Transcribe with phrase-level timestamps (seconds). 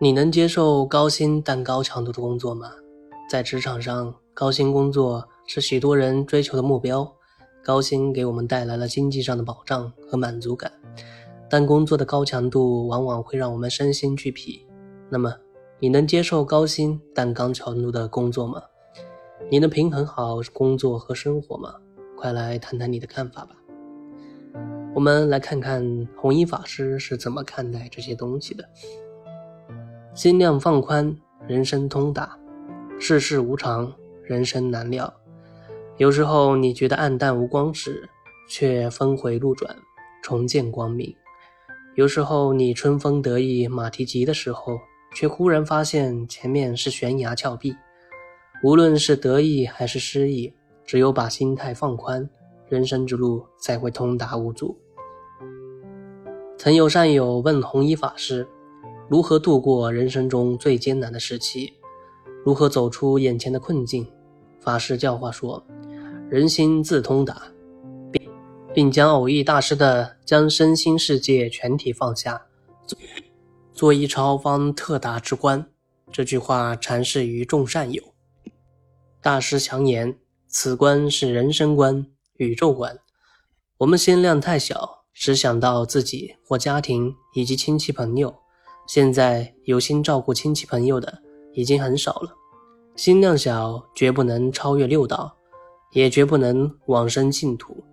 [0.00, 2.70] 你能接受高薪但高强度的工作吗？
[3.28, 7.10] 在职场上，高薪工作是许多人追求的目标。
[7.64, 10.72] 高薪给我们带来了经济上的保障和满足感，
[11.50, 14.64] 但工作的高强度往往会让我们身心俱疲。
[15.10, 15.34] 那么，
[15.80, 18.62] 你能接受高薪但高强度的工作吗？
[19.50, 21.74] 你能平衡好工作和生活吗？
[22.16, 23.50] 快来谈谈你的看法吧。
[24.98, 28.68] 我们来看看弘一法师是怎么看待这些东西的。
[30.12, 32.36] 心量放宽，人生通达；
[32.98, 35.14] 世事无常，人生难料。
[35.98, 38.08] 有时候你觉得暗淡无光时，
[38.48, 39.72] 却峰回路转，
[40.20, 41.14] 重见光明；
[41.94, 44.80] 有时候你春风得意、马蹄疾的时候，
[45.14, 47.72] 却忽然发现前面是悬崖峭壁。
[48.64, 50.52] 无论是得意还是失意，
[50.84, 52.28] 只有把心态放宽，
[52.68, 54.76] 人生之路才会通达无阻。
[56.58, 58.44] 曾有善友问弘一法师。
[59.08, 61.72] 如何度过人生中最艰难的时期？
[62.44, 64.04] 如何走出眼前的困境？
[64.58, 65.64] 法师教化说
[66.28, 67.40] ：“人心自通达，
[68.10, 68.30] 并
[68.74, 72.46] 并将偶益大师的‘将身心世界全体放下，
[73.72, 75.64] 做一超方特达之观’
[76.10, 78.02] 这句话阐释于众善友。
[79.22, 80.18] 大师强言，
[80.48, 82.98] 此观是人生观、宇宙观。
[83.78, 88.34] 我们心量太小，只想到自己或家庭以及亲戚朋友。”
[88.86, 91.20] 现在有心照顾亲戚朋友的
[91.52, 92.30] 已经很少了，
[92.96, 95.36] 心量小，绝不能超越六道，
[95.92, 97.84] 也绝不能往生净土。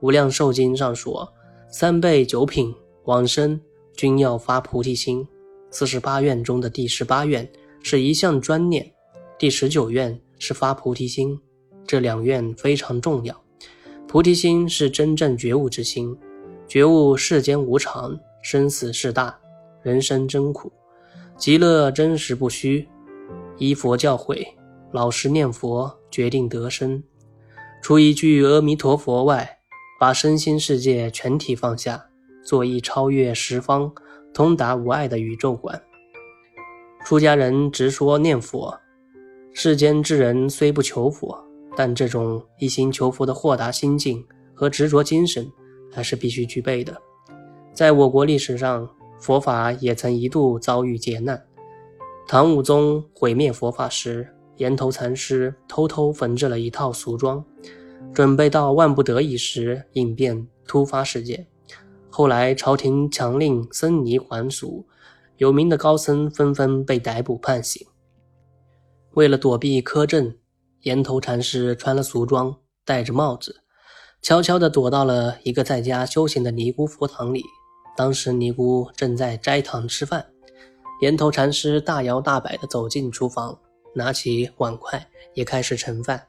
[0.00, 1.32] 无量寿经上说，
[1.70, 3.60] 三辈九品往生
[3.94, 5.24] 均要发菩提心。
[5.70, 7.48] 四十八愿中的第十八愿
[7.80, 8.92] 是一向专念，
[9.38, 11.40] 第十九愿是发菩提心，
[11.86, 13.40] 这两愿非常重要。
[14.08, 16.18] 菩提心是真正觉悟之心，
[16.70, 19.36] 觉悟世间无常，生死事大。
[19.82, 20.70] 人生真苦，
[21.36, 22.88] 极乐真实不虚。
[23.58, 24.46] 依佛教诲，
[24.92, 27.02] 老实念佛，决定得生。
[27.82, 29.58] 除一句阿弥陀佛外，
[29.98, 32.00] 把身心世界全体放下，
[32.44, 33.92] 做一超越十方、
[34.32, 35.82] 通达无碍的宇宙观。
[37.04, 38.78] 出家人直说念佛，
[39.52, 41.36] 世间之人虽不求佛，
[41.76, 45.44] 但这种一心求佛的豁达心境和执着精神，
[45.92, 46.96] 还是必须具备的。
[47.72, 51.42] 在我国历史上，佛法也曾一度遭遇劫难。
[52.26, 57.44] 唐武宗毁灭佛法时，岩头禅师偷偷缝制了一套俗装，
[58.12, 61.46] 准备到万不得已时应变突发事件。
[62.08, 64.86] 后来朝廷强令僧尼还俗，
[65.38, 67.86] 有名的高僧纷纷被逮捕判刑。
[69.14, 70.34] 为了躲避苛政，
[70.82, 73.62] 岩头禅师穿了俗装，戴着帽子，
[74.22, 77.42] 悄悄地躲到了一个在家修行的尼姑佛堂里。
[77.96, 80.24] 当时尼姑正在斋堂吃饭，
[81.00, 83.58] 岩头禅师大摇大摆地走进厨房，
[83.94, 86.22] 拿起碗筷也开始盛饭。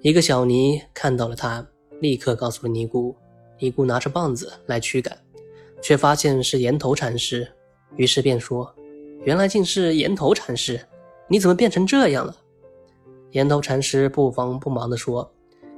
[0.00, 1.66] 一个小尼看到了他，
[2.00, 3.14] 立刻告诉了尼姑。
[3.58, 5.16] 尼姑拿着棒子来驱赶，
[5.80, 7.46] 却发现是岩头禅师，
[7.96, 8.74] 于是便说
[9.24, 10.80] ：“原来竟是岩头禅师，
[11.28, 12.34] 你怎么变成这样了？”
[13.30, 15.32] 岩头禅师不慌不忙地说：“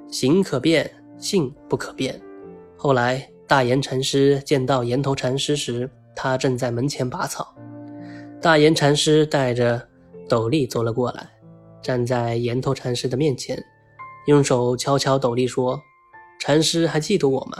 [0.08, 0.90] 行可变，
[1.24, 2.20] 性不可变。”
[2.76, 3.26] 后来。
[3.46, 7.54] 大岩禅师见到岩头禅师时，他正在门前拔草。
[8.40, 9.86] 大岩禅师带着
[10.26, 11.28] 斗笠走了过来，
[11.82, 13.62] 站在岩头禅师的面前，
[14.26, 15.78] 用手敲敲斗笠说
[16.40, 17.58] ：“禅师还记得我吗？”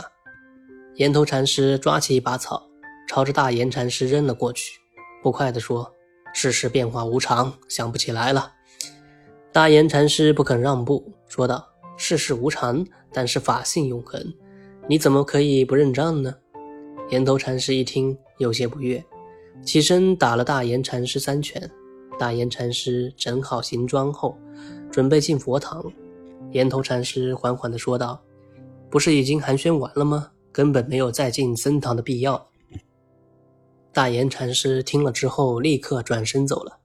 [0.97, 2.67] 岩头禅师抓起一把草，
[3.07, 4.79] 朝着大岩禅师扔了过去，
[5.21, 5.93] 不快地说
[6.33, 8.51] ：“世事变化无常，想不起来了。”
[9.53, 11.63] 大岩禅师不肯让步，说道
[11.97, 14.33] ：“世事无常，但是法性永恒。”
[14.87, 16.33] 你怎么可以不认账呢？
[17.09, 19.03] 岩头禅师一听，有些不悦，
[19.63, 21.69] 起身打了大岩禅师三拳。
[22.19, 24.37] 大岩禅师整好行装后，
[24.91, 25.83] 准备进佛堂。
[26.51, 28.21] 岩头禅师缓缓地说道
[28.89, 30.31] ：“不是已经寒暄完了吗？
[30.51, 32.47] 根本没有再进僧堂的必要。”
[33.91, 36.77] 大岩禅师听了之后，立刻转身走了。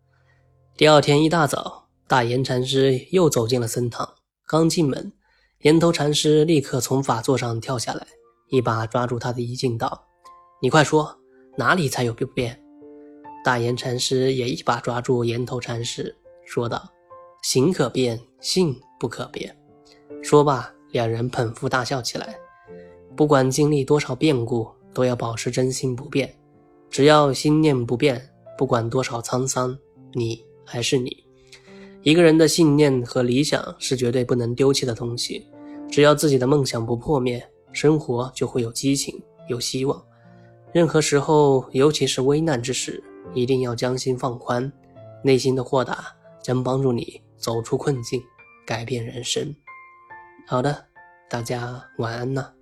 [0.76, 4.08] 第二天一大早，大岩禅师又走进了僧堂，
[4.50, 5.12] 刚进门。
[5.60, 8.04] 岩头禅师立刻从法座上跳下来，
[8.48, 10.04] 一把抓住他的衣襟，道
[10.60, 11.16] ：“你快说，
[11.56, 12.60] 哪里才有不变？”
[13.44, 16.12] 大岩禅师也一把抓住岩头禅师，
[16.44, 16.90] 说道
[17.44, 19.56] ：“行可变，性不可变。”
[20.20, 22.36] 说罢，两人捧腹大笑起来。
[23.14, 26.36] 不管经历多少变故，都要保持真心不变。
[26.90, 28.20] 只要心念不变，
[28.58, 29.78] 不管多少沧桑，
[30.12, 31.24] 你还是你。
[32.02, 35.46] 一个人的信念和理想是绝对不能丢弃的东西。
[35.90, 40.02] 只要自己的梦想不破灭，生活就会有激情、有希望。
[40.72, 43.02] 任何时候，尤其是危难之时，
[43.34, 44.72] 一定要将心放宽，
[45.22, 46.06] 内心的豁达
[46.42, 48.22] 将帮助你走出困境，
[48.64, 49.54] 改变人生。
[50.46, 50.84] 好的，
[51.28, 52.59] 大家晚安呢。